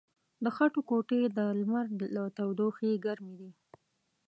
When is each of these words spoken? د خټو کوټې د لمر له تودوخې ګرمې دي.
د 0.43 0.45
خټو 0.55 0.81
کوټې 0.89 1.21
د 1.37 1.39
لمر 1.59 1.85
له 2.15 2.23
تودوخې 2.37 2.91
ګرمې 3.05 3.35
دي. 3.39 3.51